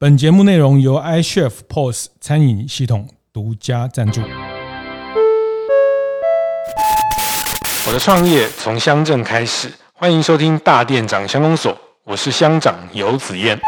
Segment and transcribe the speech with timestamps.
[0.00, 4.20] 本节目内容由 iChef POS 餐饮系统独家赞助。
[7.84, 13.58] 我的创业从乡镇开始，欢迎收听大店长乡公所，我是乡长游子燕。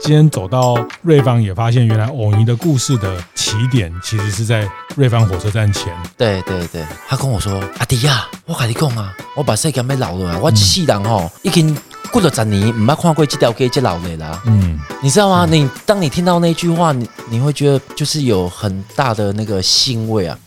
[0.00, 5.96] 今天走到瑞芳，也发现原来偶尼的故事的起点其实是在瑞芳火车站前。
[6.16, 11.78] 对对对，他跟我说：“阿迪呀，我跟你讲啊，我把世界要老了，我一世人吼已经。”
[12.10, 14.42] 过了十年，唔捌看过这条街这老的啦。
[14.46, 15.46] 嗯，你知道吗？
[15.46, 20.38] 你当你听到那句话，你你会觉得就是有很大的那个欣慰啊。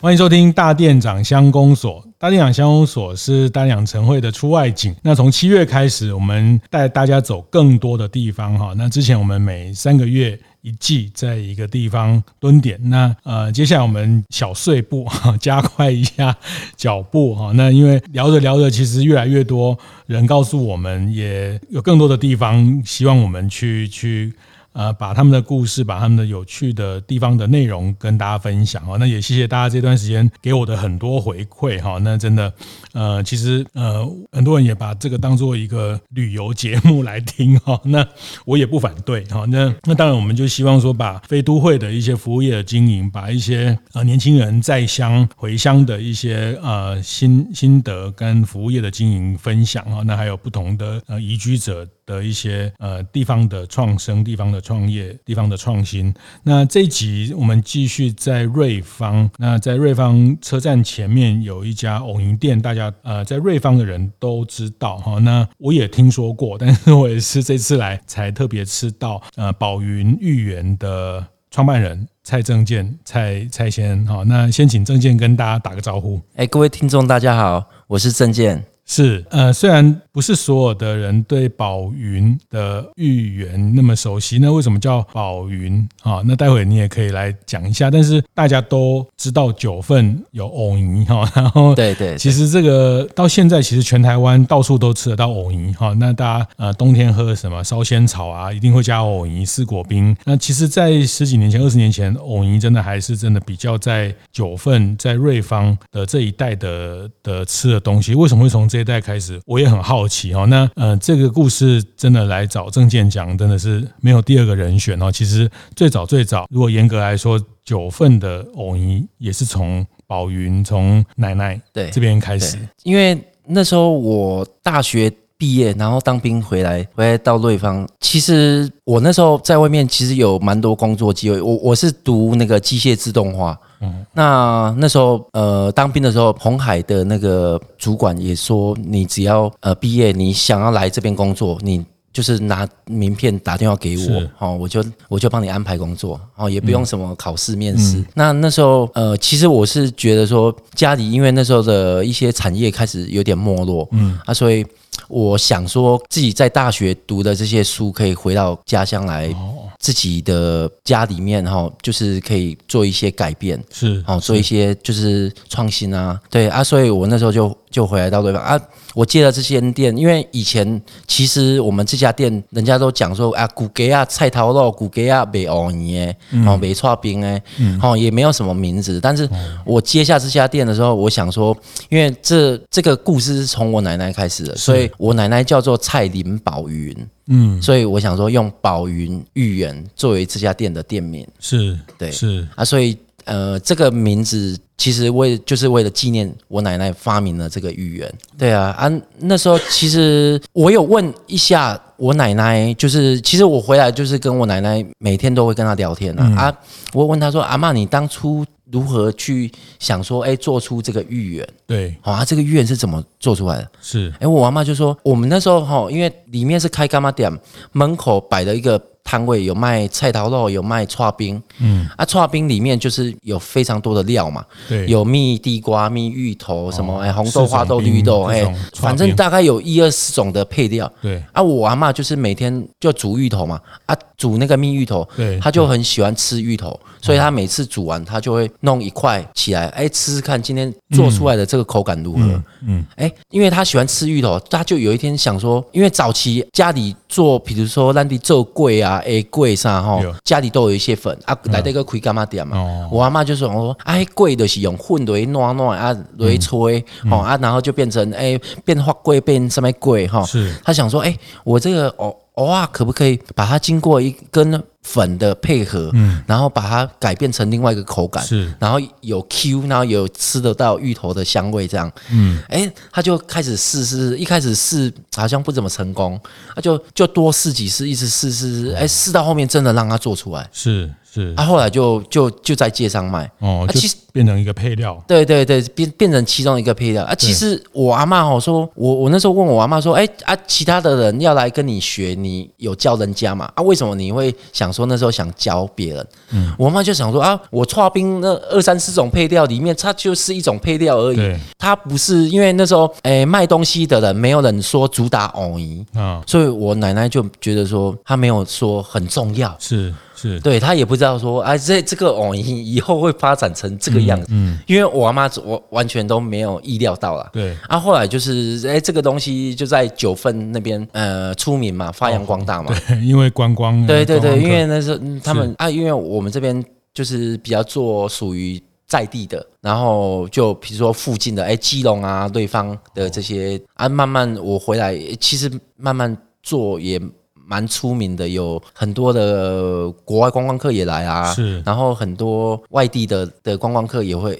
[0.00, 2.04] 欢迎收听大店长乡公所。
[2.18, 4.94] 大店长乡公所是大店长晨会的出外景。
[5.02, 8.72] 那从七月开始，我们带大家走更多的地方哈。
[8.76, 10.38] 那之前我们每三个月。
[10.62, 16.36] 一季在一个地方蹲点，那呃，接下来我们小碎步哈，加快一下
[16.76, 17.52] 脚步哈。
[17.54, 24.32] 那因为聊着聊着，其实越来越多人告诉我们，也有更多的地方希望我们去去。
[24.78, 28.96] 呃，把他们的故事，把他们的有趣的地方的内容跟大家分享哦。
[28.96, 31.98] 那也谢谢大家这段时间给我的很多回馈哈。
[32.00, 32.52] 那真的，
[32.92, 37.80] 呃，其实呃，很多人也把这个当做一个旅游节目来听哈。
[37.82, 38.06] 那
[38.44, 39.44] 我也不反对哈。
[39.48, 50.04] 那那当然，我们就希望说，把非都会的一些服务业的经营，把一些呃年轻人在乡回乡的一些呃心心得跟服务业的经营分享哈。
[50.06, 51.84] 那还有不同的呃移居者。
[52.08, 56.12] 的一些呃地方的创生、地方的创业、地方的创新。
[56.42, 59.30] 那这一集我们继续在瑞芳。
[59.36, 65.18] 那在瑞芳车站前面有一家藕泥店，大家呃在瑞芳的人都知道哈。
[65.18, 74.06] 那我也听说过，但是我也是这次来才特别吃到呃宝云芋圆的创办人蔡正健蔡蔡先生。
[74.06, 76.18] 好，那先请正健跟大家打个招呼。
[76.36, 78.77] 哎，各位听众大家好，我是正健。
[78.90, 86.22] 是，呃，虽然不是所有的人对宝云的芋圆那么熟悉，那为什么叫宝云啊？
[86.24, 87.90] 那待会你也可以来讲一下。
[87.90, 95.92] 但是大家都知道九份有藕泥哈， 然后对对，其实这个到现在其实全台湾到处都吃得到藕泥哈。
[96.00, 100.16] 那大家呃冬天喝什么烧仙草啊，一定会加藕泥、四果冰。
[100.24, 108.14] 那其实，在十几年前、二十年前，藕泥真的还是真的比较在九份、在瑞芳的这一带的的吃的东西。
[108.14, 108.77] 为什么会从这？
[108.78, 110.44] 这一代开始，我也很好奇哈。
[110.44, 115.10] 那呃，这个故事真的来找郑健讲，真的是没有第二个人选哦。
[115.10, 122.56] 其实最早最早，如果严格来说，九份的偶遇也是从宝云从奶奶对这边开始。
[122.84, 127.88] 因为那时候我大学毕业，然后当兵回来，回来到瑞芳。
[128.00, 131.40] 其实我那时候在外面，其实有蛮多工作机会。
[131.40, 133.56] 我我是读那个机械自动化。
[133.80, 148.04] 嗯，那那时候呃当兵的时候，红海的那个主管也说，你只要呃毕业，你想要来这边工作，你就是拿名片打电话给我，哦，我就我就帮你安排工作，哦，也不用什么考试面试。
[148.12, 154.66] 那那时候呃，其实我是觉得说家里因为那时候的一些产业开始有点没落，嗯啊，所以。
[155.06, 159.32] 我想说自己在大学读的这些书，可以回到家乡来，
[159.78, 167.56] 自己的家里面哈，就是可以做一些改变，是哦，做一些就是创新啊，对啊，所以我那时候就。
[167.70, 168.58] 就回来到对方啊，
[168.94, 176.16] 我接了这间店，因为以前其实我们这家店，人家都讲说啊，古街啊菜头肉，古街啊卖藕泥诶，
[176.46, 177.42] 哦卖剉冰诶，
[177.82, 178.98] 哦也没有什么名字。
[178.98, 179.28] 但是
[179.66, 181.54] 我接下这家店的时候，我想说，
[181.90, 192.46] 因为这这个故事是从我奶奶开始的，所以我奶奶叫做蔡林宝云，嗯，所以我想说用宝云芋圆作为这家店的店名，是对，是。
[192.54, 194.58] 啊，所以呃这个名字。
[194.78, 198.88] 其实为就是为了纪念我奶奶发明了这个芋圆，对啊啊，
[199.18, 206.56] 那时候其实我有问一下我奶奶，就是其实我回来就是跟我奶奶每天都会跟她聊天啊，嗯、啊，
[206.92, 211.48] 我问她说阿嬷，你当初如何去想说哎做出这个芋圆？
[211.66, 213.70] 对，好啊，这个芋圆是怎么做出来的？
[213.80, 217.32] 是，哎，我阿妈就说我们那时候哈，因为里面是开干妈店，
[217.72, 218.80] 门口摆了一个。
[219.08, 228.44] 摊位有卖菜头肉，有卖串冰，嗯，啊，串冰里面就是有非常多的料嘛，对，有蜜地瓜、蜜芋头，什么哎，红豆、花豆、绿豆，哎，
[228.74, 242.20] 反正大概有一二十种的配料，对，啊，我阿妈就是每天就煮芋头嘛，啊，煮那个蜜芋头，对，他就很喜欢吃芋头，所以他每次煮完，他就会弄一块起来，哎，吃吃看今天做出来的这个口感如何，
[242.66, 248.97] 嗯，哎，因为他喜欢吃芋头，他就有一天想说，因为早期家里做，比如说咱的做粿啊。
[249.00, 252.88] 诶贵啥吼，家里都有一些粉啊，来这个开干妈店嘛。
[252.90, 276.18] 我阿妈就说：“我说，哎，贵的是用粉来暖暖啊，来吹哦啊，然后就变成诶，变化贵变什么鬼吼。”是，他想说：“哎，我这个哦。”哦，啊可不可以把它经过一根粉的配合，嗯，然后把它改变成另外一个口感，是，然后有 Q，然后有吃得到芋头的香味，这样，嗯，哎，他就开始试试，一开始试好像不怎么成功，
[276.54, 280.90] 他就就多试几次，一直试试试，哎，试到后面真的让他做出来，是。
[281.10, 285.02] 是，他、啊、后来就就就在街上卖哦，其实变成一个配料。
[285.08, 287.14] 对对对，变变成其中一个配料啊。
[287.14, 293.50] 其实我阿妈哦说，我我那时候问我阿妈说，哎啊，其他的人要来跟你学，你有教人家嘛？
[293.54, 296.06] 啊，为什么你会想说那时候想教别人？
[296.30, 301.36] 嗯，我妈就想说啊，我剉冰那二三十种配料里面，它就是一种配料而已。
[301.58, 309.54] 它不是因为那时候哎卖东西的人没有人说主打藕泥啊，所以我奶奶就觉得说他没有说很重要。
[309.58, 309.92] 是。
[310.18, 314.26] 是对他也不知道说，哎，这这个哦，以以后会发展成这个样子。
[314.30, 317.30] 嗯，嗯因为我阿妈我完全都没有意料到了。
[317.32, 322.72] 对，啊，后来就是，哎，这个东西就在九份那边，呃，出名嘛，发扬光大嘛。
[322.72, 323.86] 哦、对，因为观光。
[323.86, 337.00] 对对对，因为那时候他们啊，因为我们这边就是比较做属于在地的，然后就比如说附近的，哎，基隆啊、对方的这些、哦、啊，慢慢我回来，其实慢慢做也。
[337.48, 344.38] 蛮出名的，有很多的国外观光客也来啊，是，然后很多外地的的观光客也会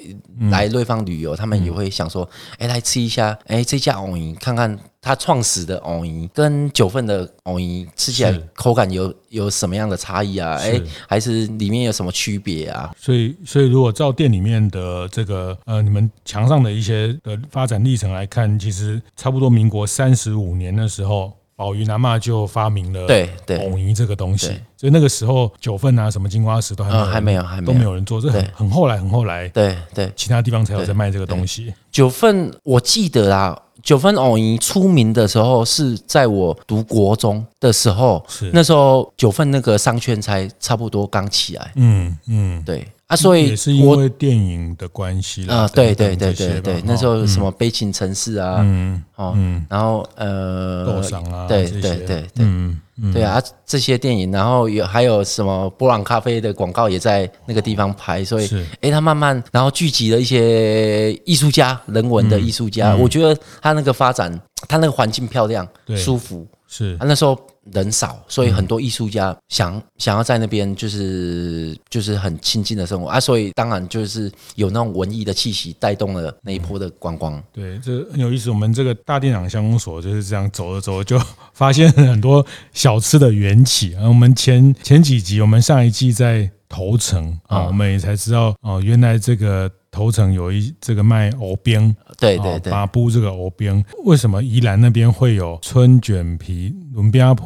[0.50, 2.28] 来瑞芳旅游，嗯、他们也会想说，
[2.58, 10.58] 哎、欸，来吃一下，哎、欸，这家藕泥，看看它创始的藕泥跟九份的藕泥吃起来口感有有什么样的差异啊？
[10.60, 10.78] 哎，
[11.08, 12.92] 还是里面有什么区别啊？
[12.98, 21.32] 所以，所以如果照店里面的这个呃，你们墙上的一些的发展历程来看，其实差不多民国三十五年的时候。
[21.58, 23.58] 宝云阿妈就发明了对对。
[23.66, 24.46] 藕泥这个东西，
[24.76, 27.66] 所以那个时候九份啊什么金瓜石都还没有、嗯、还没有还没有。
[27.66, 28.50] 都没有人做，这很对。
[28.54, 31.74] 很后来很后来，对对，其他地方才有在卖这个东西。
[31.90, 38.52] 九份我记得啊，九份藕泥出名的时候是在我读国中的时候，是。
[38.54, 42.86] 那时候九份那个商圈才差不多刚起来，嗯嗯，对。
[43.08, 45.56] 啊，所以也是因为电影的关系啦。
[45.56, 49.34] 啊，对对对对对，那时候什么悲情城市啊，嗯，哦，
[49.68, 52.78] 然后呃，斗赏啊，对对对对，嗯
[53.14, 58.48] 对啊，这些电影，然后有还有什么波朗咖啡的广告也在那个地方拍，所以
[58.82, 64.30] 哎，他慢慢然后聚集了一些艺术家，人文的艺术家，我觉得他那个发展，
[64.68, 65.66] 他那个环境漂亮，
[65.96, 66.46] 舒服。
[66.70, 67.34] 是啊，那时候
[67.72, 77.42] 人少，所以很多艺术家想、嗯、想要在那边就是就是很亲近的生活啊，所以当然就是有那种文艺的气息带动了那一波的观光。
[77.52, 78.50] 对，这很有意思。
[78.50, 84.06] 我们这个大店长乡公所就是这样走着走着就 发现很多小吃的缘起啊。
[84.06, 89.70] 我们前前几集，我们上一季在头城啊，我们也才知道哦，原来这个。
[89.98, 97.42] 头城有一这个卖藕冰，对对对，把布这个藕冰，为什么宜兰那边会有春卷皮、轮边皮？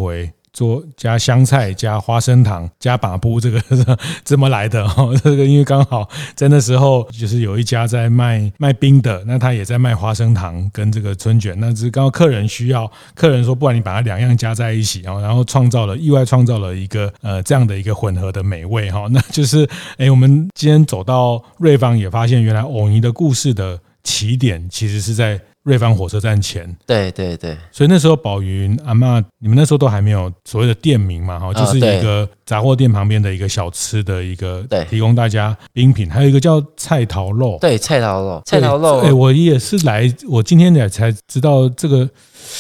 [0.53, 3.61] 做加香菜加花生糖加把布，这个
[4.23, 4.85] 怎么来的？
[4.97, 25.41] 哦，这个因为刚好在那时候就是有一家在卖卖冰的，那他也在卖花生糖跟这个春卷，那只是刚好客人需要，客人说不然你把它两样加在一起，然后然后创造了意外创造了一个呃这样的一个混合的美味哈， 那就是哎我们今天走到瑞芳也发现原来藕泥的故事的起点其实是在。
[25.65, 42.11] 瑞芳火车站前，对对对，所以那时候宝云阿嬷，你们那时候都还没有所谓的店名嘛，哈，就是一个杂货店旁边的一个小吃的一个，对，提供大家冰品，还有一个叫菜头肉，对，菜头肉，菜头肉，哎，我也是来，我今天也才知道这个，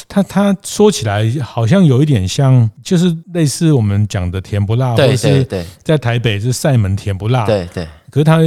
[0.07, 5.45] 他他说起来好像有一点像，就是类似我们讲的甜不辣，或是
[5.83, 8.39] 在台北是赛门甜不辣，对对，可是它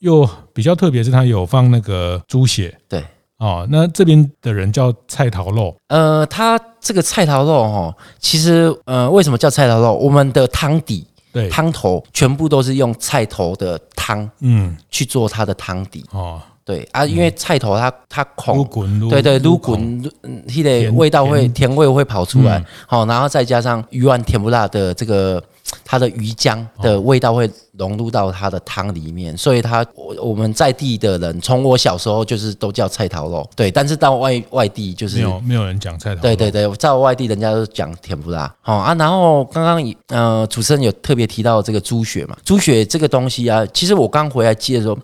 [0.00, 3.04] 又比较特别，是它有放那个猪血，对。
[3.40, 5.74] 哦，那这边的人叫菜头肉。
[5.88, 9.94] 呃，它这个菜头肉哦，其实呃，为什么叫菜头肉？
[9.94, 16.04] 我们的汤底，对，汤头全部都是用菜头的汤，嗯，去做它的汤底。
[16.12, 18.62] 哦，对啊，因为菜头它它孔，
[19.08, 20.02] 对对，撸滚，
[20.46, 22.62] 它的味道会甜味会跑出来。
[22.86, 25.42] 好，然后再加上鱼丸甜不辣的这个。
[25.90, 33.72] 它的鱼浆的味道会融入到它的汤里面，所以它我我们在地的人，从我小时候就是都叫菜头肉，对。
[33.72, 38.54] 但是到外外地就是没有没有人讲菜头肉，对对对，在外地人家都讲甜不辣。
[38.60, 44.96] 好啊，然后刚刚呃主持人有特别提到这个猪血嘛，猪血这个东西啊，其实我刚回来接的时候，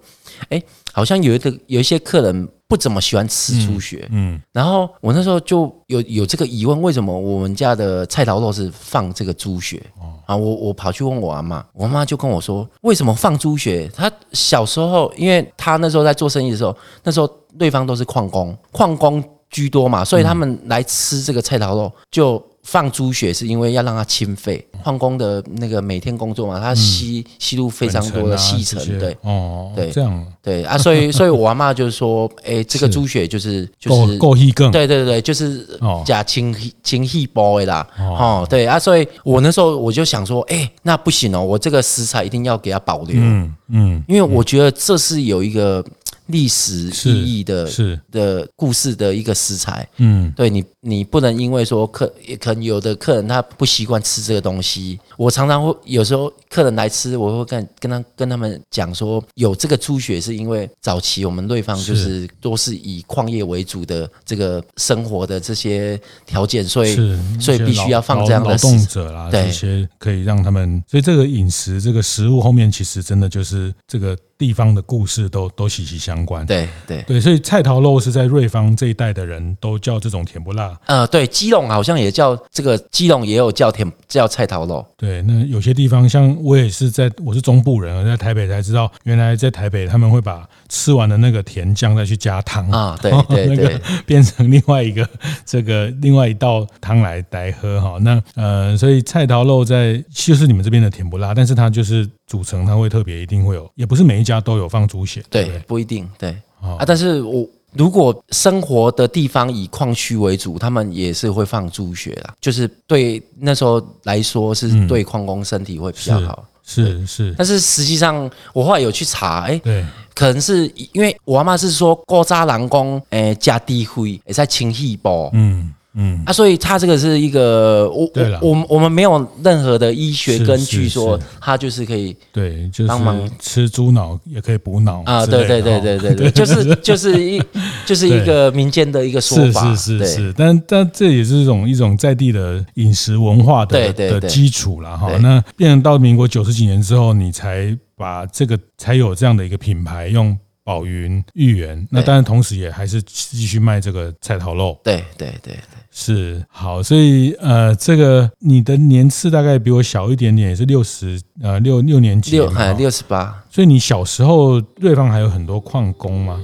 [0.51, 0.63] 哎，
[0.93, 2.49] 好像有一个有一些客人。
[2.69, 9.81] 不怎么喜欢吃猪血，嗯，然后我那时候就有有这个疑问，为什么我们家的菜头肉是放这个猪血？
[10.01, 13.89] 哦啊，我我跑去问我阿妈，我妈就跟我说，为什么放猪血？
[13.95, 35.65] 她小时候，因为她那时候在做生意的时候，那时候对方都是矿工，矿工居多嘛，所以他们来吃这个菜头肉就放猪血是因为要让它清肺，矿工的那个每天工作嘛，它吸、嗯、吸入非常多的细尘，啊、对，哦，对，这样，对啊，所以 所以我阿妈就是说，哎、欸，这个猪血就是就是够气更，对对对，就是
[36.05, 45.85] 加清清气包的啦，哦，对啊，所以我那时候我就想说，哎、欸，那不行哦，我这个食材一定要给它保留，嗯嗯，因为我觉得这是有一个。
[46.27, 47.99] 历史意义的是。
[48.11, 54.99] 的故事的一个食材，嗯，对你，你不能因为说客，可能有的客人他不习惯吃这个东西。
[55.17, 62.27] 我常常会有时候客人来吃，我会跟跟他跟他们讲说，有这个猪血是因为早期我们瑞芳就是。
[62.41, 66.95] 都是以矿业为主的这个生活的这些条件，所以
[67.41, 74.17] 所以必须要放这样的劳动者啦，这些可以让他们，所以这个饮食这个食物后面其实真的就是这个。
[74.39, 80.79] 地方的故事都都息息相关，对对对，所以菜头肉是在瑞芳这一带的人都叫这种甜不辣。
[80.87, 84.85] 呃，对，基隆好像也叫这个，基隆也有叫甜叫菜头肉。
[84.97, 92.69] 对，那有些地方像我也是在，我是中部人，我在台北才知道，原来在台北他们会把吃完的那个甜酱再去加汤。
[92.71, 95.09] 啊，对对对，那个变成另外一个
[95.45, 97.99] 这个另外一道汤来来喝哈。
[98.01, 102.09] 那呃，所以菜头肉在就是你们这边的甜不辣，但是它就是。
[102.27, 106.31] 组成它会特别，一定会有，也不是每一家都有放猪血，对，对，不一定，对，
[106.61, 125.73] 啊，但是我如果生活的地方以矿区为主，他们也是会放猪血啦，就是对那时候来说是对矿工身体会比较好，是是，但是实际上我后来有去查，哎，对，可能是因为我阿妈是说过渣人工，哎，加低灰也在清细胞，嗯。
[125.97, 126.23] 嗯。
[126.25, 133.29] 啊，所以他这个是一个我我我我们没有任何的医学根据说他就是可以对，就是帮忙。
[133.39, 137.43] 吃猪脑也可以补脑啊，对对对对对对， 就是就是一
[137.85, 145.17] 就是一个民间的一个说法，是是是是，但但这也是一种一种在地的饮食文化的的基础了哈。
[145.19, 150.37] 那变成到民国九十几年之后，你才把这个才有这样的一个品牌用。
[150.67, 154.77] 宝云豫园，那当然同时也还是继续卖这个菜头肉。
[154.83, 155.59] 对对对对，
[155.93, 163.45] 是好，所以呃，这个你的年次大概比我小一点点，也是六十呃六六年级，六哎六十八。
[163.49, 166.43] 所以你小时候瑞芳还有很多矿工吗？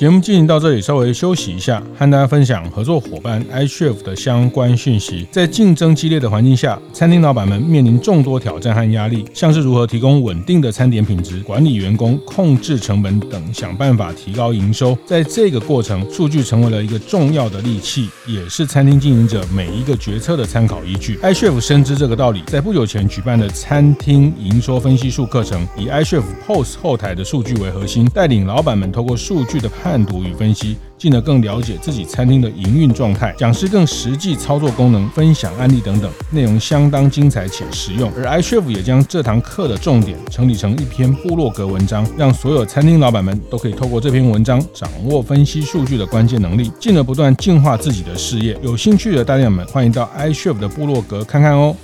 [0.00, 5.28] 节目进行到这里，稍微休息一下，和大家分享合作伙伴 iCHEF 的相关讯息。
[5.30, 14.96] 在竞争激烈的环境下，餐厅老板们面临众多挑战和压力，像是如何提供稳定的餐点品质、管理员工、控制成本等，想办法提高营收。
[15.04, 21.18] 在这个过程，数据成为了一个重要的利器，也是餐厅经营者每一个决策的参考依据。
[21.18, 33.34] iCHEF 深知这个道理，在不久前举办的餐厅营收分析术课程，以 iCHEF POS 后台的数据为核心，带领老板们透过数据的判判读与分析，进而更了解自己餐厅的营运状态。
[33.36, 38.08] 讲师更实际操作功能分享案例等等，内容相当精彩且实用。
[38.16, 48.56] 而 iCHEF 也将这堂课的重点整理成一篇部落格文章，让所有餐厅老板们都可以透过这篇文章掌握分析数据的关键能力，进而不断进化自己的事业。
[48.62, 51.74] 有兴趣的大家们，欢迎到 iCHEF 的部落格看看哦。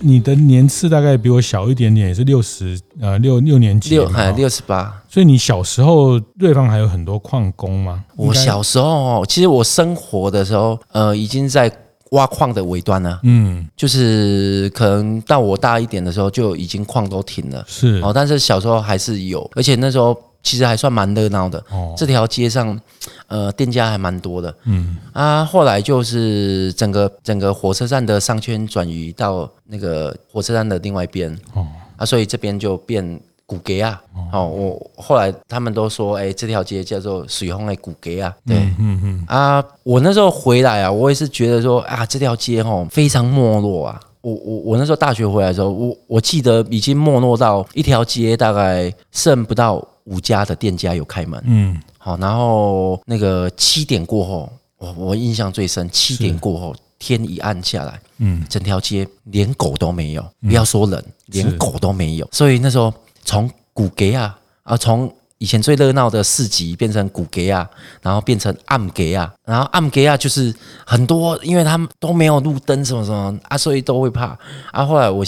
[0.00, 5.02] 你的年次大概比我小一点点，也是六十呃六六年级，六哎六十八。
[5.08, 8.04] 所以你小时候瑞芳还有很多矿工吗？
[8.16, 11.70] 我小时候其实我生活的时候，呃，已经在
[12.10, 13.20] 挖矿的尾端了。
[13.22, 17.64] 嗯，就是可能到我大一点的时候，就已经矿都停了。
[17.66, 20.16] 是哦，但是小时候还是有，而且那时候。
[20.40, 22.80] 其实还算蛮热闹的，哦，这条街上，
[23.28, 24.96] 呃，店家还蛮多的，嗯。
[25.12, 31.66] 啊，后来就是整个整个火车站的商圈转移到那个火车站的另外一边，哦。
[31.98, 39.24] 啊，所以这边就变古街啊，哦，我后来他们都说，哎，这条街叫做水丰的古街啊，对，嗯嗯。
[39.26, 49.86] 啊，我那时候回来啊，我也是觉得说啊，这条街哦非常没落啊，我我我那时候大学回来的时候，我我记得已经没落到一条街大概剩不到。
[50.08, 67.68] 五家的店家有开门，嗯，好，然后那个七点过后，我我印象最深，七点过后天一暗下来，嗯，整条街连狗都没有，不要说人，连狗都没有，所以那时候从古街啊，啊，从以前最热闹的市集变成古街啊，
[68.00, 70.54] 然后变成暗街啊，然后暗街啊就是
[70.86, 74.38] 很多，因为他们都没有路灯什么什么啊，所以都会怕。
[74.72, 74.86] 啊。
[74.86, 75.22] 后来我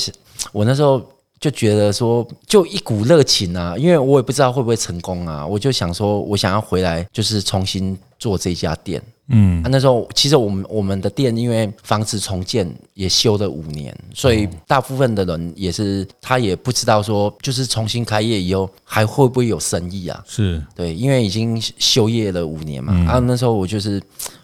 [0.52, 1.06] 我那时候。
[1.40, 9.02] 就觉得说，就一股热情啊，因为我也不知道会不会成功啊，我就想说，我想要回来，就是重新做这家店。
[9.28, 20.22] 嗯，啊，那时候其实我们我们的店因为房子重建也修了五年，所以大部分的人也是他也不知道说，就是重新开业以后还会不会有生意啊？
[20.26, 22.92] 是，对，因为已经休业了五年嘛。
[23.04, 24.02] 然后那时候我就是。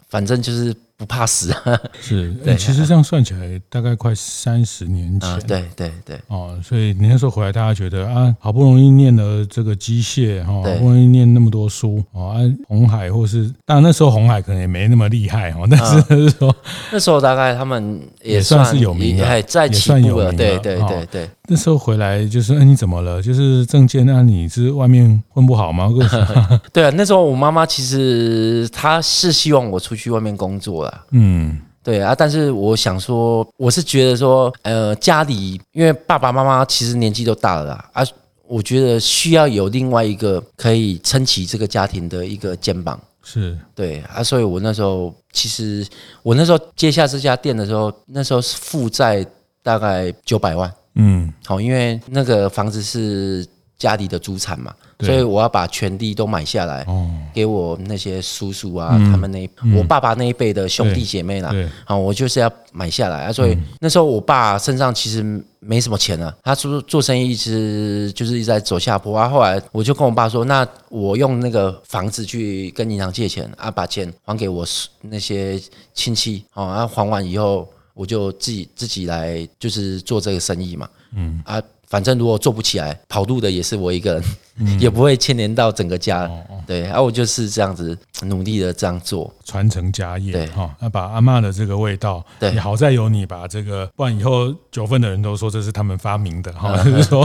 [0.08, 1.54] 反正就是不怕死。
[2.00, 5.40] 是，对，其实这样算起来，大概快三十年前。
[5.46, 6.18] 对对对。
[6.28, 12.36] 哦，所以你那时候回来，大家觉得啊，好不容易念了这个机械哈，好不容易念那么多书哦，啊，
[12.66, 16.54] 红海或是，当然那时候红海可能也没那么厉害哦，但是说
[16.90, 21.30] 那时候大概他们也算是有名的，在起步了，对对对对。
[21.48, 23.22] 那时候回来就是，哎，你怎么了？
[23.22, 25.88] 就是证件，那你是外面混不好吗？
[26.72, 31.04] 对啊，那时候我妈妈其实她是希望我出去外面工作啦。
[31.10, 38.02] 嗯，对啊，但是我想说，我是觉得说，呃，家里因为爸爸妈妈其实年纪都大了啦，啊，
[38.46, 43.00] 我觉得需要有另外一个可以撑起这个家庭的一个肩膀。
[43.28, 45.84] 是对啊，所以我那时候其实
[46.22, 49.26] 我那时候接下这家店的时候，那时候是负债
[49.64, 50.72] 大概九百万。
[50.94, 53.44] 嗯，好，因为那个房子是
[53.76, 56.86] 家里的主产嘛，所以我要把全地都买下来，
[57.34, 63.32] 给我那些叔叔啊，他们那我爸爸那一辈的兄弟姐妹啦，啊，我就是要买下来啊。
[63.32, 65.22] 所以那时候我爸身上其实
[65.60, 69.28] 没什么钱了，他做做生意一直就是一直在走下坡啊。
[69.28, 74.66] 后来我就跟我爸说，那我用那个房子去跟银行借钱啊，把钱还给我
[75.02, 75.60] 那些
[75.92, 77.68] 亲戚，好，啊，还完以后。
[77.96, 80.86] 我就自己自己来，就是做这个生意嘛。
[81.14, 84.22] 嗯啊，反正如果做不起来，跑路的也是我一个人，
[84.58, 86.24] 嗯、也不会牵连到整个家。
[86.24, 90.32] 哦哦对，然、啊、我就是这样子努力的这样做，传承家业。
[90.32, 97.24] 对哈，那、哦、把阿嬷的这个味道，对，也好在有你把这个，不然以后九份的人都说这是他们发明的哈，哦、就是说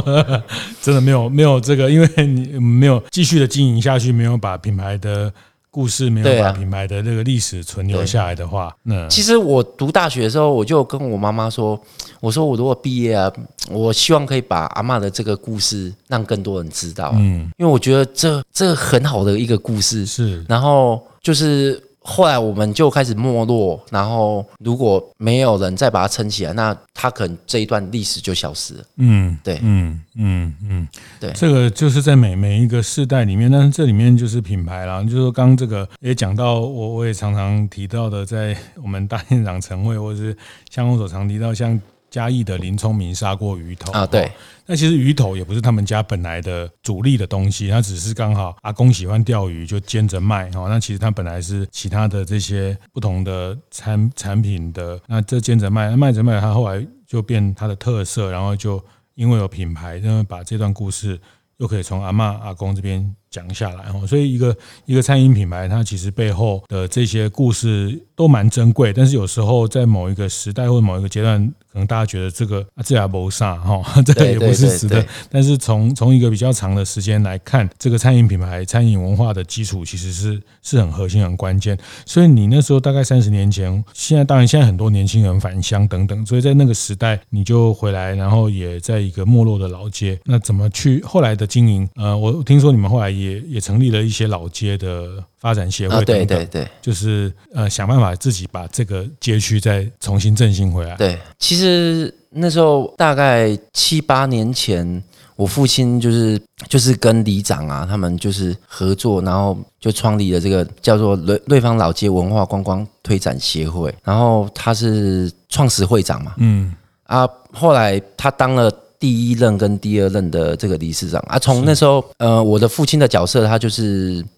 [0.81, 5.33] 真的没有没有这个，因为你没有继续的经营下去，没有把品牌的。
[5.71, 11.81] 故事没有把品牌的这个历史存留下来的话，那其实我读大学的时候，我就跟我妈妈说
[12.19, 13.31] ：“我说我如果毕业啊，
[13.69, 17.13] 我希望可以把阿妈的这个故事让更多人知道。
[17.15, 28.83] 嗯，因为我觉得这这很好的一个故事是，然后就是。”后来我们就开始没落，然后如果没有人再把它撑起来，那它可能这一段历史就消失了。
[28.97, 30.87] 嗯，对，嗯嗯嗯，
[31.19, 35.03] 对，这个就是在每每一个世代里面，但是这里面就是品牌啦。
[35.03, 40.35] 就是说，刚刚这个也讲到，我我也常常提到的，在我们大店长晨会或者是
[40.69, 41.79] 乡公所常提到，像。
[42.11, 44.29] 嘉义的林聪明砂锅鱼头啊，对，
[44.65, 50.67] 那其实鱼头也不是他们家本来的主力的东西，他只是刚好阿公喜欢钓鱼就煎着卖哈。
[50.67, 58.83] 那其实他本来是其他的这些不同的产产品的，那这煎着卖，卖着卖，他后来就变他的特色，然后就
[59.15, 61.17] 因为有品牌，因为把这段故事
[61.57, 64.05] 又可以从阿嬷阿公这边讲下来哦。
[64.05, 71.51] 所以一个一个餐饮品牌，它其实背后的这些故事都蛮珍贵，但是有时候在某一个时代或者某一个阶段。
[71.71, 75.05] 可能大家觉得这个啊，这也不啥哈， 这个也不是死的。
[75.29, 81.77] 但是从从一个比较长的时间来看，这个餐饮品牌、餐饮文化的基础其实是是很核心、很关键。
[82.05, 90.19] 所以你那时候大概三十年前，现在当然现在很多年轻人返乡等等，所以在那个时代你就回来，然后也在一个没落的老街。
[90.25, 91.87] 那怎么去后来的经营？
[91.95, 95.23] 呃，我听说你们后来也也成立了一些老街的。
[95.41, 100.95] 发展协会等等，对对对，就是呃想办法自己把这个街区再重新振兴回来。
[100.97, 105.03] 对，其实那时候大概七八年前，
[105.35, 116.71] 我父亲就是就是跟里长啊他们就是合作，然后就创立了这个叫做瑞瑞芳老街文化观光推展协会，然后他是创始会长嘛，嗯
[117.07, 124.23] 啊，后来他当了第一任跟第二任的这个理事长啊，从那时候呃我的父亲的角色他就是。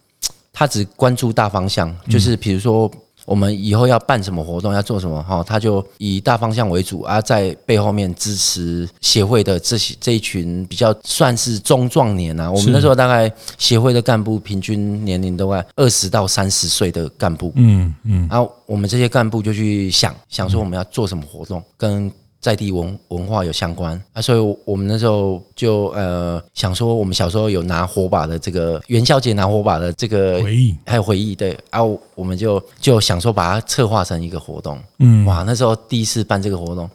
[0.55, 2.89] 他只关注大方向，就是比如说
[3.25, 12.51] 我们以后要办什么活动，要做什么哈，他就以大方向为主啊，在背后面支持协会的这些这一群比较算是中壮年啊。
[12.51, 22.11] 我们那时候大概协会的干部平均年龄都在二十到三十岁的干部，嗯嗯，然后我们这些干部就去想想说我们要做什么活动跟。
[22.43, 23.99] 在地文文化有相关。
[24.11, 36.89] 啊，所以我们那时候就呃想说，我们小时候有拿火把的这个元宵节拿火把的这个回忆，还有回忆对，然后我们就就想说把它策划成一个活动，嗯，哇，那时候第一次办这个活动，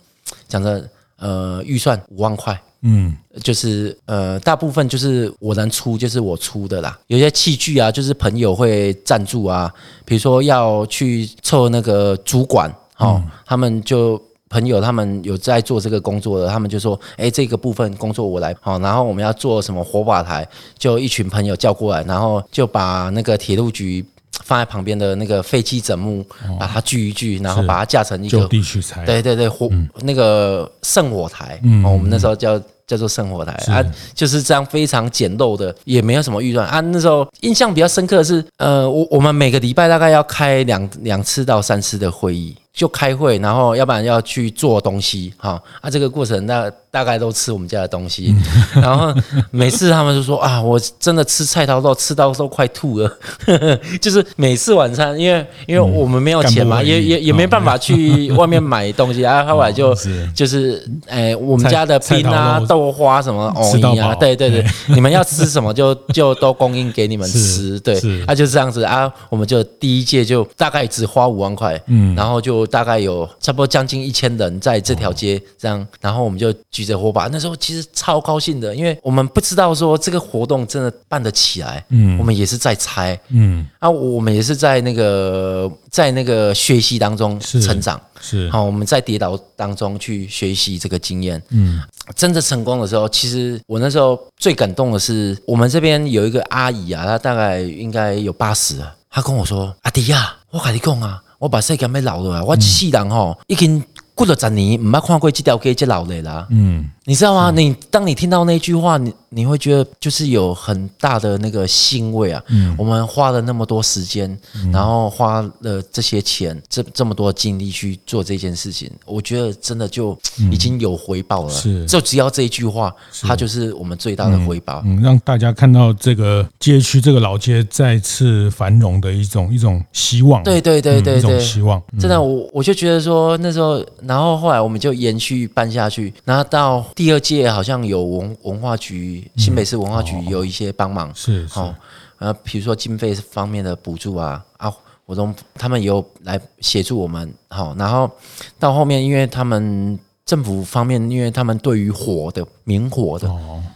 [0.46, 9.72] 讲着呃预算五万块，嗯，就是呃大部分就是我能出，就是我出的啦，有些器具啊，就是朋友会赞助啊，
[10.04, 14.22] 比如说要去凑那个主管，哦，他们就。
[14.48, 20.46] 朋友他们有在做这个工作的，他们就说：“哎，这个部分工作我来。”好，然后我们要做什么火把台，
[20.78, 24.04] 就一群朋友叫过来，然后就把那个铁路局
[24.44, 26.24] 放在旁边的那个废弃枕木，
[26.58, 29.04] 把它聚一聚，然后把它架成一个就地取材。
[29.04, 29.70] 对对对，火
[30.02, 33.84] 那个圣火台，嗯，我们那时候叫叫做圣火台啊，
[34.14, 36.80] 就是这样非常简陋的，也没有什么预算啊。
[36.80, 42.56] 那时候印象比较深刻的是，呃，我我们每个礼拜大概要开两两次到三次的会议。
[42.78, 48.34] 就开会，然后要不然要去做东西，哈啊，这个过程那大概都吃我们家的东西，
[48.74, 49.12] 然后
[49.50, 53.18] 每次他们就说啊，我真的吃菜刀都吃到都快吐了，
[54.00, 59.92] 就是每次晚餐，因为因为我们没有钱嘛，也也也没办法去外面买东西 啊，后来就
[60.34, 68.84] 就是哎，我们家的冰啊、豆花什么藕泥啊，对对对， 你们要吃什么就就都供应给你们吃，对，啊就这样子。
[68.84, 72.68] 啊，我们就第一届就大概只花五万块，嗯，然后就。
[72.68, 91.82] 大概有差不多将近一千人在这条街这样，然后我们就举着火把，那时候其实超高兴的，因为我们不知道说这个活动真的办得起来，嗯，我们也是在猜，嗯，啊，我们也是在那个在那个学习当中成长，是，好，我们在跌倒当中去学习这个经验，嗯，
[92.14, 103.80] 真的成功的时候，其实我那时候最感动的是，我们这边有一个阿姨啊，她大概应该有八十了，她跟我说：“阿迪呀，我跟你讲啊。”我把世界给老了，我一世人吼已经
[104.18, 106.44] 过了十年，唔捌看过这条街这老的啦。
[106.50, 106.90] 嗯。
[107.04, 107.52] 你知道吗？
[107.54, 112.42] 你当你听到那句话，你你会觉得就是有很大的那个欣慰啊。
[112.48, 114.38] 嗯，我们花了那么多时间，
[114.72, 120.18] 然后花了这些钱，这这么多精力去做这件事情，我觉得真的就
[120.50, 121.50] 已经有回报了。
[121.50, 124.82] 是，就只要这一句话，它就是我们最大的回报。
[124.84, 130.42] 嗯，让大家看到这个街区、这个老街再次繁荣的一种一种希望。
[130.42, 131.82] 对对对对对，一种希望。
[131.98, 136.84] 真的，我我就觉得说那时候，然后后来我们就延续办下去，然后到。
[136.94, 141.74] 第二届好像有文文化局，新北市文化局有一些帮忙，是好，
[142.18, 144.72] 呃，比如说经费方面的补助啊啊，
[145.06, 148.10] 活动他们也有来协助我们，好，然后
[148.58, 153.30] 到后面，因为他们政府方面，因为他们对于火的明火的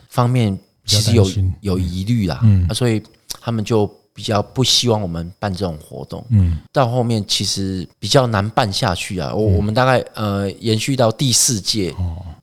[0.08, 1.26] 方面其实有
[1.60, 3.02] 有疑虑啦，嗯，所以
[3.40, 11.94] 他们就比较不希望我们办这种活动，嗯，到后面其实比较难办下去啊，我我们大概呃延续到第四届。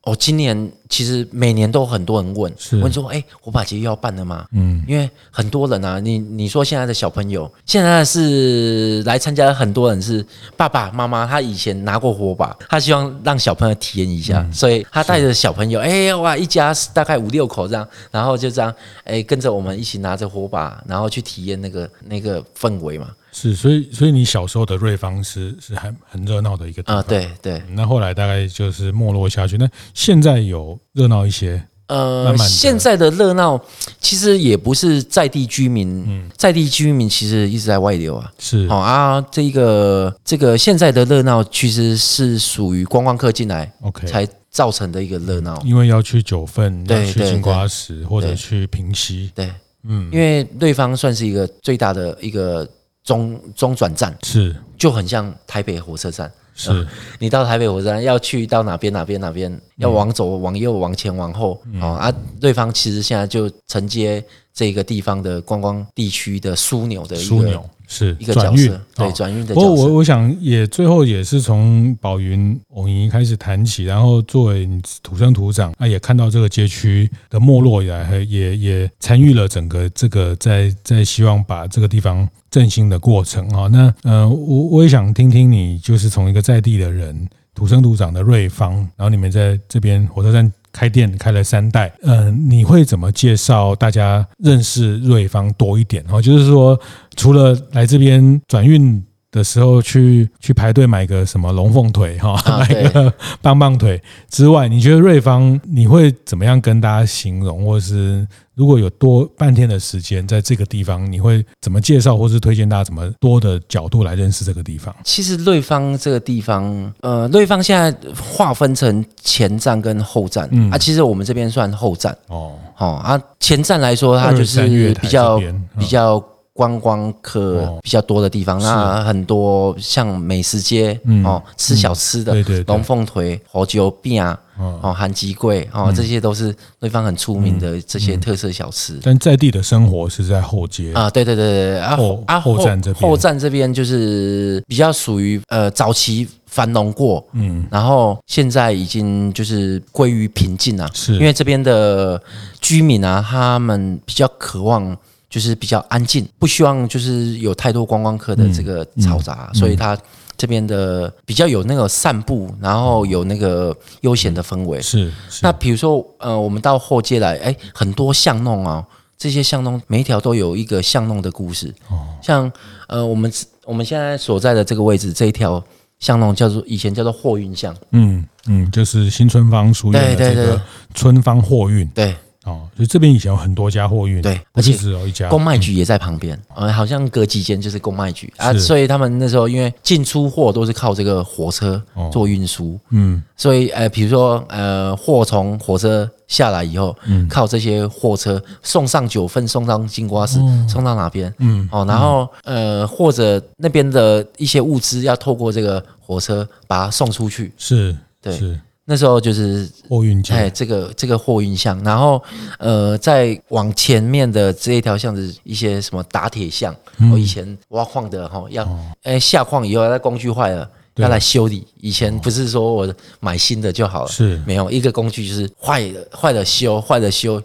[0.04, 10.26] 哦，今年其实每年都很多人问，问说：“哎，火把节又要办了吗？”嗯，因为很多人啊，你你说现在的小朋友，现在是来参加的很多人是
[10.58, 18.74] 爸爸妈妈，他以前拿过火把，他希望让小朋友体验一下，所以他带着小朋友，哎哇，一家大概五六口这样，然后就这样，
[19.04, 23.10] 哎，跟着我们一起拿着火把，然后去体验那个那个氛围嘛。
[23.32, 27.62] 是，所以所以你小时候的瑞芳是是很很热闹的一个地方啊，对对。
[27.74, 29.56] 那后来大概就是没落下去。
[29.56, 33.60] 那现在有热闹一些，呃，慢慢现在的热闹
[34.00, 38.68] 其实也不是在地居民，嗯，在地居民其实一直在外流啊，是。
[38.70, 52.68] 哦啊，这个这个现在的热闹其实是属于观光客进来，OK，才造成的一个热闹，因为要去九份，要去金瓜石或者去平溪，对，嗯，因为对方算是一个最大的一个。
[53.02, 54.56] 中中转站是。
[54.78, 56.88] 就很像台北火车站，是
[57.20, 62.14] 你到台北火车站要去到哪边哪边哪边，要往左往右往前往后啊啊！
[62.42, 67.64] 瑞芳其实现在就承接这个地方的观光地区的枢纽的枢纽。
[67.92, 69.68] 是一个转运，对转运的角色。
[69.68, 83.68] 不过我我想也最后也是从宝云藕泥开始谈起，然后作为你土生土长，啊，也看到这个街区的没落以来，也也参与了整个这个在在希望把这个地方振兴的过程啊。
[83.72, 90.52] 那呃，我我也想听听你，就是从一个在地的人，土生土长的瑞芳，然后你们在这边火车站。
[90.72, 96.06] 开店开了三代，嗯，你会怎么介绍大家认识瑞芳多一点？
[96.12, 96.80] 哦，就是说，
[97.16, 108.28] 除了来这边转运的时候去去排队买个什么龙凤腿哈，买个棒棒腿之外，你觉得瑞芳你会怎么样跟大家形容，或是？
[108.60, 114.94] 如果有多半天的时间在这个地方，你会怎么介绍，或是推荐大家怎么多的角度来认识这个地方？
[115.06, 120.70] 其实瑞芳这个地方，呃，瑞芳现在划分成前站跟后站，嗯。
[120.72, 122.14] 啊，其实我们这边算后站。
[122.28, 125.40] 哦，好啊，前站来说，它就是比较
[125.80, 126.22] 比较
[126.60, 131.24] 观光客比较多的地方，那很多像美食街嗯。
[131.26, 132.36] 哦，吃小吃的，
[132.68, 134.38] 龙凤腿、火酒饼啊。
[134.82, 139.00] 哦，韩吉贵哦，这些都是对方很出名的这些特色小吃。
[139.02, 140.92] 但在地的生活是在后街。
[140.92, 151.14] 啊，对对对对，啊后啊后站这边，后站这边就是比较属于呃早期繁荣过，嗯，然后现在已经就是归于平静了，是。
[151.14, 152.22] 因为这边的
[152.60, 154.94] 居民啊，他们比较渴望
[155.30, 159.98] 就是比较安静，不希望就是有太多观光客的这个嘈杂，所以它。
[160.40, 164.82] 这边的比较有那个散步，然后有那个悠闲的氛围。
[164.82, 168.82] 是，是那比如说，呃，我们到后街来，哎，很多巷弄啊，
[169.18, 171.76] 这些巷弄每一条都有一个巷弄的故事。
[171.90, 172.50] 哦，像
[172.88, 173.30] 呃，我们
[173.66, 175.62] 我们现在所在的这个位置，这一条
[176.00, 177.76] 巷弄叫做以前叫做货运巷。
[177.92, 180.62] 嗯嗯，就是新春方书院的这个
[180.94, 181.86] 春方货运。
[181.88, 182.16] 对。
[182.50, 185.30] 哦，所以这边以前有很多家货运，对，而且只有一家。
[185.30, 188.32] 公卖局也在旁边，呃、嗯，好像隔几间就是公卖局。
[188.38, 188.52] 啊。
[188.54, 191.82] 所以他们那时候因为进出货都是靠这个火车
[192.12, 208.36] 做运输，嗯，所以呃，比如说呃，货从火车下来以后，嗯，靠这些货车送上九份，送上金瓜石，嗯、送到哪边，嗯，哦，然后呃，或者那边的一些物资要透过这个火车把它送出去，是，对。
[208.36, 212.20] 是那时候就是货运巷，哎，这个这个货运巷，然后
[212.58, 218.68] 呃，再往前面的这一条巷子，一些什么打铁巷，我、嗯、以前挖矿的哈，要
[219.04, 224.42] 哎下矿以后，那工具坏了要来修理，以前不是说我买新的就好了，是。
[224.48, 227.40] 没有一个工具就是坏了坏了修，坏了修，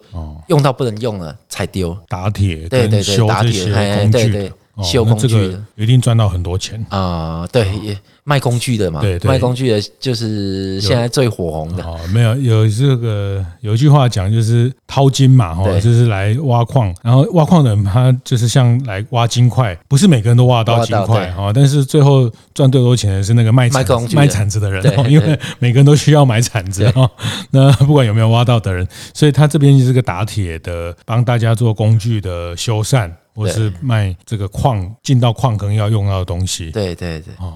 [0.49, 1.95] 用到不能用了才丢。
[2.09, 4.51] 打铁，对对对，打铁，哎，对对。
[4.83, 5.65] 修工具的。
[5.77, 6.85] 一定赚到很多钱。
[6.89, 7.47] 啊！
[7.53, 7.97] 对，也
[8.27, 11.85] 卖工具的嘛，对，卖工具的就是现在最火红的。
[11.85, 27.11] 哦，没有有这个有一句话讲，就是淘金嘛，哈，就是来挖矿，然后挖矿的人他就是像来挖金块，不是每个人都挖到金块啊，但是最后赚最多钱的是那个卖卖工具卖铲子的人，因为每个人都需要买铲子啊。
[27.51, 33.11] 那不管有没有挖到的人，所以他这边就是个打铁的，帮大家做工具的修缮。
[33.37, 37.55] 或是卖这个矿进到矿坑要用到的东西，对对对，哦。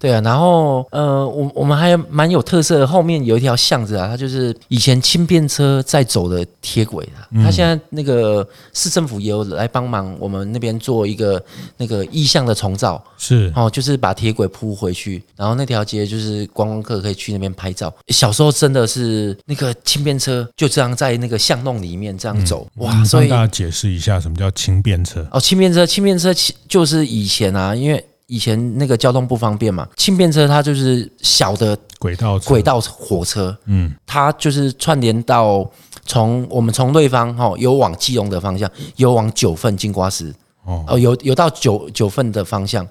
[0.00, 7.28] 对啊，然后呃，我我们还蛮有特色的，后面有一条巷子啊，它就是以前轻便车在走的铁轨啊。
[7.44, 11.40] 它现在那个市政府也有来帮忙，我们那边做一个
[11.76, 17.92] 那个意向的重造，是哦，就是把铁轨铺回去，然后那条街就是观光客可以去那边拍照。
[18.08, 23.04] 小时候真的是那个轻便车就这样在那个巷弄里面这样走，嗯、哇！
[23.04, 25.28] 所以大家解释一下什么叫轻便车？
[25.30, 26.34] 哦，轻便车，轻便车
[26.66, 28.02] 就是以前啊，因为。
[28.30, 35.68] 以前那个交通不方便嘛，轻便车它就是小的轨道轨道火车，嗯，它就是串联到
[36.06, 40.32] 从我们从瑞芳哈有往基隆的方向，有往九份金瓜石
[40.64, 42.86] 哦，有有到九九份的方向，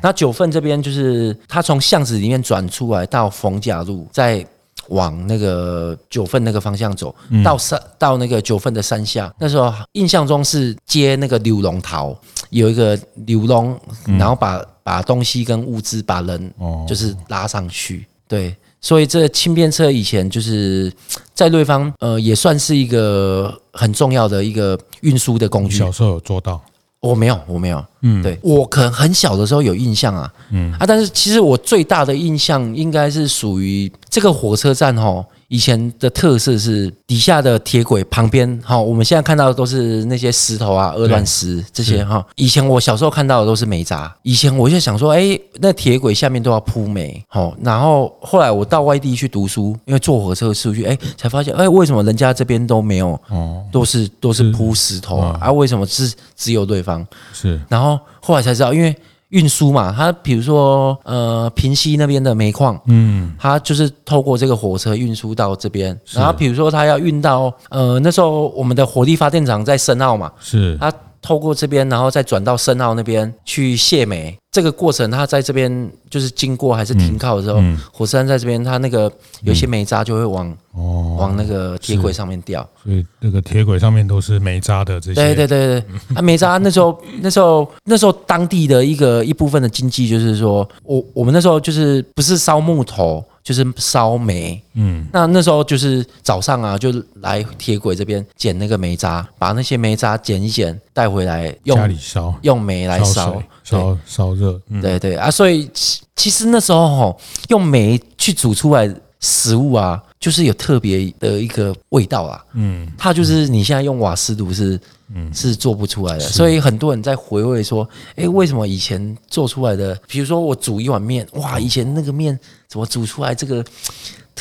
[0.00, 4.46] 那九份这边就是它从巷子里面转出来到逢甲路，再
[4.88, 12.16] 往那个九份那个方向走，到山到那个九份的山下，那时候印象中是接那个柳龙桃，
[12.50, 13.78] 有一个柳龙，
[14.18, 14.64] 然后把。
[14.84, 16.52] 把东西跟物资，把人
[16.86, 20.92] 就是拉上去，对，所以这轻便车以前就是
[21.32, 25.78] 在瑞芳，呃，也算是一个很重要的一个运输的工具。
[25.78, 26.60] 小时候有做到？
[27.08, 27.84] 我没有，我没有。
[28.00, 35.24] 嗯，对，我可能很小的时候有印象啊，嗯啊，但是其实我最大的印象应该是属于这个火车站齁。
[35.48, 42.24] 以前的特色是底下的铁轨旁边，哈，我们现在看到的都是那些石头啊、鹅卵石这些哈。
[42.36, 44.14] 以前我小时候看到的都是煤渣。
[44.22, 47.54] 以前我就想说，哎，那铁轨下面都要铺煤，好。
[47.62, 53.18] 然后后来我到外地去读书，因为坐火车出去，哎，才发现，哎，为什么人家这边都没有？
[53.28, 55.38] 哦，都是都是铺石头啊？
[55.40, 57.06] 啊，为什么是只有对方？
[57.32, 57.60] 是。
[57.68, 58.94] 然后后来才知道，因为。
[59.34, 65.98] 运输嘛，它比如说呃，平西那边的煤矿，嗯，它就是透过这个火车运输到这边。
[66.12, 70.92] 然后比如说它要运到呃，那时候我们的火力发电厂在深澳嘛，是它。
[71.24, 74.36] 透过这边，然后再转到深澳那边去卸煤。
[74.52, 79.10] 这个过程，它在这边就是经过还是停靠的时候，嗯嗯、火车站在这边，它那个
[79.42, 82.64] 有些煤渣就会往、哦、往那个铁轨上面掉。
[82.84, 85.14] 所以那个铁轨上面都是煤渣的这些。
[85.14, 85.84] 对对对对，
[86.14, 93.24] 啊，煤渣那时候 那时候那时候当地的一个一部分的经济就是说，我我们那时候就是不是烧木头。
[93.44, 105.70] 就是烧煤，嗯，那那时候就是早上啊，就来铁轨这边捡那个煤渣，把那些煤渣捡一捡，带回来用家里烧，用煤来烧，烧烧热，嗯、对对啊，所以
[106.16, 114.80] 其实那时候吼，用煤去煮出来食物啊，就是有特别的一个味道啊，嗯，它就是你现在用瓦斯炉是。
[115.14, 123.62] 嗯，是做不出来的，所以很多人在回味说，哎，为什么以前做出来的，比如说我煮一碗面，哇，以前那个面怎么煮出来这个？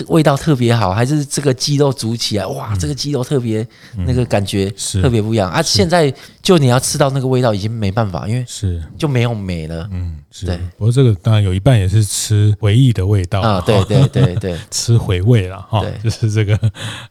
[0.07, 3.65] 味道特别好，还是这个鸡肉煮起来，哇，这个鸡肉特别
[4.07, 4.69] 那个感觉
[5.01, 5.61] 特别不一样啊！
[5.61, 9.87] 现在就你要吃到那个味道，已经没办法，因为是就没有美了。
[9.91, 10.45] 嗯，是。
[10.45, 15.85] 对，不过这个当然有一半也是吃回忆的味道啊，对对对对， 吃回味了哈。
[16.03, 16.59] 就是这个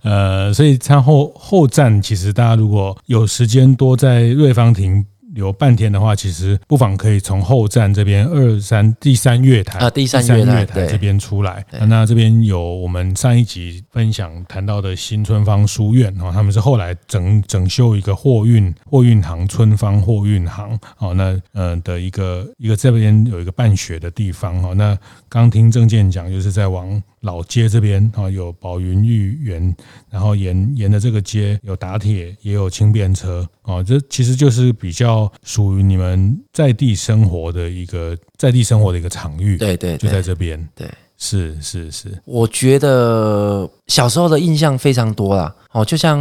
[0.02, 5.06] 呃，所以餐后后站其实大家如果有时间多在瑞芳停。
[5.34, 11.64] 留半天的话，其实不妨可以从后站这边二三第三月台啊，第三月台这边出来。
[11.88, 24.74] 那这边有我们上一集分享谈到的新春芳书院哦，他们是后来整整修一个货运货运行春芳货运行哦，那呃的一个一个这边有一个办学的地方哦。
[24.74, 24.96] 那
[25.28, 29.74] 刚听郑健讲，就是在往老街这边啊，有宝云御园，
[30.10, 39.56] 然后沿沿着这个街有打铁，也有轻便车啊，这其实就是比较属于你们在地生活的一个在地生活的一个场域。
[39.56, 40.68] 对对，就在这边。
[40.74, 40.86] 对。
[41.24, 45.54] 是是是，我觉得小时候的印象非常多啦。
[45.70, 46.18] 哦，就像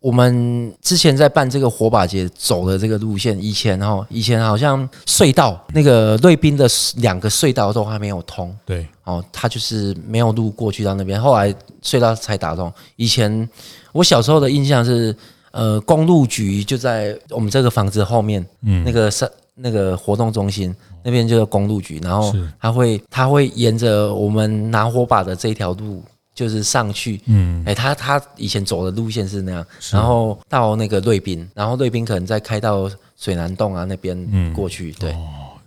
[0.00, 12.72] 我们之前在办这个火把节走的这个路线，以前哈，以前好像隧道那个瑞滨的两个隧道都还没有通，对，哦，它就是没有路过去到那边，后来隧道才打通。
[12.96, 13.46] 以前
[13.92, 15.14] 我小时候的印象是，
[15.50, 20.74] 呃，公路局就在我们这个房子后面，嗯，那个是那个活动中心。
[21.04, 26.02] 那边就是公路局，然后他会他会沿着我们拿火把的这条路，
[26.34, 35.16] 就是上去，嗯，哎，他他以前走的路线是那样，然后到那个瑞滨，然后瑞滨可能再开到水南洞啊那边过去，对，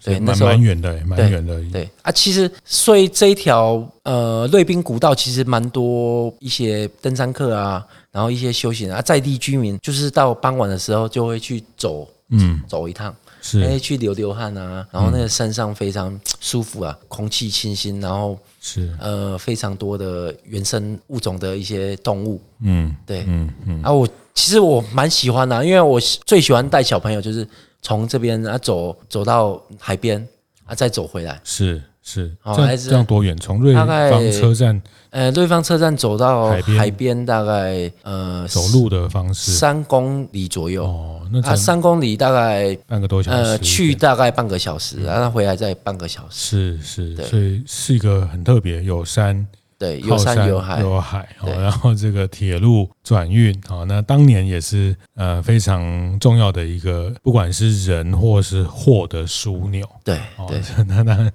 [0.03, 1.89] 对，那时候蛮远的，蛮远的，对。
[2.03, 13.15] 啊，其实所以这一条呃瑞滨古道其实蛮多一些登山客啊，然后一些休闲啊在地居民，就是到傍晚的时候就会去走，嗯，走一趟。
[13.41, 18.95] 是，哎，去流流汗啊，然后那个山上非常舒服啊，空气清新，然后是。
[18.99, 27.45] 呃非常多的原生物种的一些动物，嗯，对，嗯嗯，啊，我其实我蛮喜欢的啊，因为我最喜欢带小朋友，就是
[27.81, 30.25] 从这边啊走走到海边
[30.65, 31.81] 啊，再走回来，是。
[32.03, 33.37] 是，这样这样多远？
[33.37, 33.87] 从瑞芳
[34.31, 40.83] 车站，呃，瑞芳车站走到海边，大概呃，走路的方式三公里左右。
[40.83, 46.77] 哦，那它三公里大概半个多小时，呃，去大概半个小时，然后回来再半个小时。
[46.81, 49.45] 是是，所以是一个很特别，有山。
[49.81, 51.49] 对，有山有海，有海哦。
[51.59, 59.83] 然后这个铁路转运啊，那当年也是呃非常重要的一个，不管是人或是货的枢纽。
[60.03, 61.31] 对，对， 那那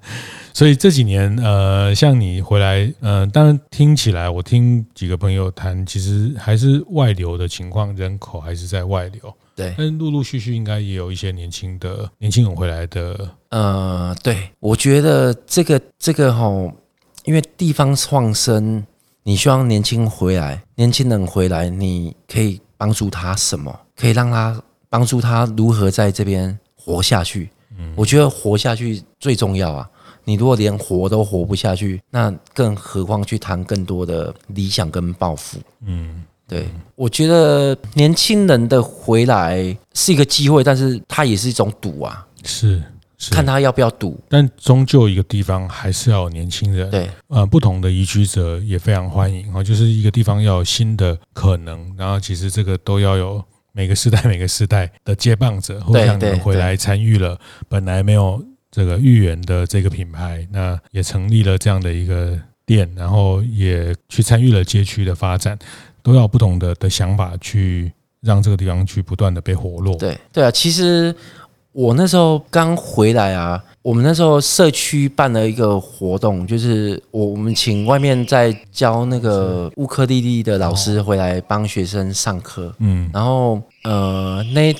[0.54, 9.34] 所以这几年呃，像你回来呃，当然听起来，我听几个朋友谈，其实还是外流的情况，人口还是在外流。
[9.56, 13.28] 对，但陆陆续续应该也有一些年轻的年轻人回来的。
[13.50, 16.72] 呃，对，我觉得这个这个吼。
[17.26, 18.86] 因为地方创生，
[19.24, 23.76] 你希望年轻回来，年轻人回来，你可以帮助他什么？
[23.96, 27.50] 可以让他帮助他如何在这边活下去？
[27.76, 29.90] 嗯，我觉得活下去最重要啊！
[30.22, 35.58] 你如果连活都活不下去，那更何况去谈更多的理想跟抱负？
[35.84, 42.24] 嗯，对，我觉得年轻人的回来是一个机会，但是它也是一种赌啊！
[42.44, 42.80] 是。
[43.30, 46.90] 看他要不要赌，但终究一个地方还是要有年轻人。
[46.90, 49.62] 对，呃，不同的移居者也非常欢迎啊。
[49.62, 57.38] 就是一个地方要有新的可能，然后其实这个都要有每个时代每个时代的接棒者，或像你们回来参与了
[57.70, 65.58] 本来没有这个豫园的这个品牌，那也成立了这样的一个店，然后也去参与了街区的发展，
[66.02, 69.96] 都要不同的的想法去让这个地方去不断的被活络。
[69.96, 71.16] 对，对啊，其实。
[71.76, 84.74] 我那时候刚回来啊，我们那时候社区办了一个活动，就是我我们请外面在教那个乌克丽丽的老师回来帮学生上课，嗯，然后呃那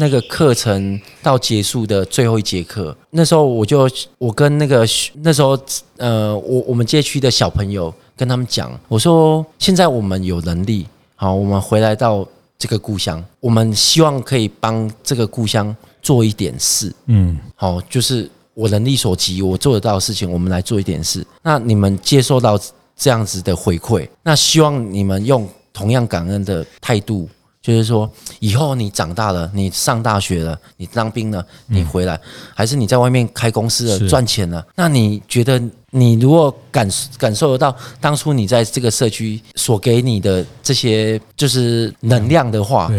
[0.00, 4.84] 那个课程到结束的最后一节课，那时候我就我跟那个
[5.22, 5.56] 那时候
[5.98, 10.84] 呃我我们街区的小朋友跟他们讲，我说现在我们有能力，
[11.14, 12.26] 好，我们回来到
[12.58, 15.76] 这个故乡，我们希望可以帮这个故乡。
[16.02, 21.26] 做一点事，嗯，好，就是我能力所及，我做得到的事情，我们来做一点事。
[21.42, 22.58] 那你们接受到
[22.96, 27.28] 这样子的回馈，那希望你们用同样感恩的态度，
[27.62, 32.20] 就是说，以后你长大了，你上大学了，你当兵了，你回来，
[32.54, 42.90] 还是你在外面开公司了，赚钱了，那你觉得，你如果感感受得到当初你在这个社区所给你的这些就是能量的话，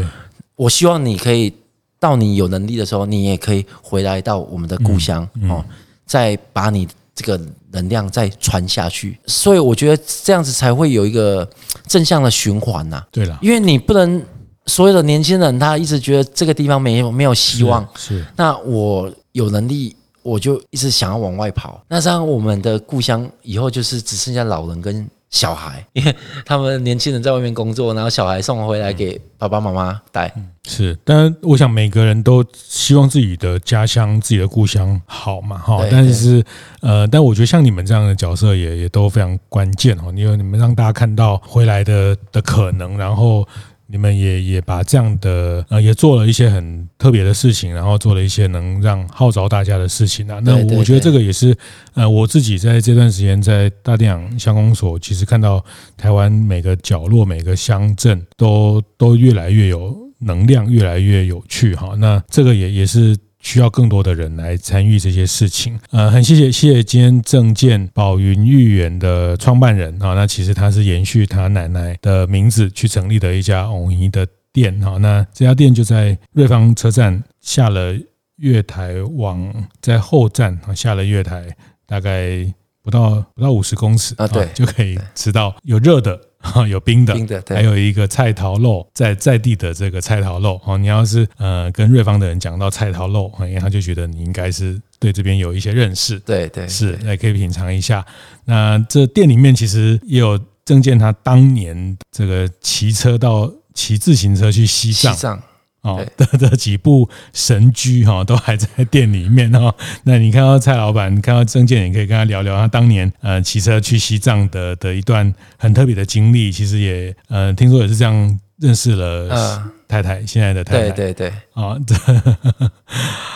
[0.56, 1.54] 我希望你可以。
[2.02, 5.64] 到你有能力的时候，你也可以回来到我们的故乡哦，
[6.04, 7.40] 再把你这个
[7.72, 9.20] 能量再传下去。
[9.28, 11.48] 所以我觉得这样子才会有一个
[11.86, 13.06] 正向的循环呐。
[13.12, 14.20] 对了，因为你不能
[14.66, 18.26] 所有的年轻人他一直觉得这个地方没有没有希望，是。
[18.36, 21.84] 那我有能力，我就一直想要往外跑。
[21.88, 26.16] 那这样我们的故乡以后就是只剩下老人跟小孩，因为
[26.46, 30.32] 他们年轻人在外面工作，然后小孩送回来给爸爸妈妈带。
[30.68, 35.84] 是，但我想每个人都希望自己的家乡、自己的故乡好嘛，哈。
[35.90, 36.44] 但是，
[36.82, 43.48] 呃，但我觉得像你们这样的角色也也都非常关键哦，因为你们让大家看到回来的的可能，然后。
[43.92, 50.40] 你们也也把这样的呃，也做了一些很特别的事情，然后做了一些能让号召大家的事情啊。
[50.44, 51.56] 那我觉得这个也是
[51.94, 55.64] 呃，我自己在这段时间在大电影乡公所，其实看到
[55.98, 61.94] 台湾每个角落、每个乡镇都都越来越有能量，越来越有趣哈。
[61.98, 63.18] 那这个也也是。
[63.42, 70.02] 需要更多的人来参与这些事情，呃，很谢谢谢谢今天正见宝云芋圆的创办人。
[70.02, 74.80] 啊，那其实他是延续他奶奶的名字去成立的一家藕泥的店。
[74.80, 77.94] 哈，那这家店就在瑞芳车站下了
[78.38, 81.48] 月台往在后站啊下了月台，
[81.86, 82.46] 大概
[82.84, 86.20] 不到不到五十公尺啊，对，就可以吃到有热的。
[86.70, 98.06] 有冰的，冰的，还有一个菜桃肉，在在地的这个菜桃肉哦，你要是呃跟瑞芳的人讲到菜桃肉，因为他就觉得你应该是对这边有一些认识，对对，是也可以品尝一下。
[98.46, 105.42] 那这店里面其实也有郑健他当年这个骑车到骑自行车去西藏。
[105.82, 109.74] 哦， 的的几部神驹哈都还在店里面哈。
[110.04, 116.52] 那你看到蔡老板，你看到郑健，你可以跟他聊聊他当年呃骑车去西藏的的一段很特别的经历。
[116.52, 120.92] 其实也呃听说也是这样认识了太太，现在的太太。
[120.92, 121.76] 对对对，啊，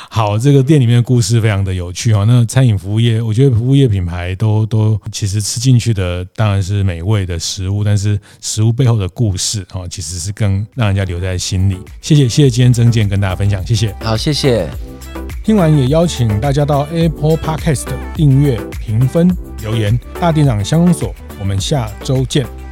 [0.10, 2.24] 好，这个店里面的故事非常的有趣哦。
[2.26, 11.78] 那餐饮服务业，我觉得服务业品牌都都其实吃进去的当然是美味的食物，但是食物背后的故事哈，其实是更让人家留在心里。
[12.00, 13.94] 谢谢，谢谢今天曾健跟大家分享，谢谢。
[14.02, 14.70] 好，谢谢。
[15.44, 20.00] 听完也邀请大家到 Apple Podcast 订阅、评分、留言。
[20.20, 22.65] 大店长相公所，我们下周见。